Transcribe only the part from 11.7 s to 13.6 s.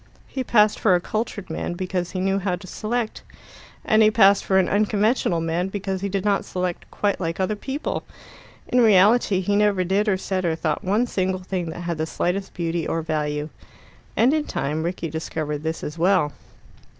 had the slightest beauty or value.